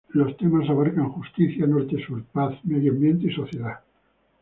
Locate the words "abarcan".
0.67-1.11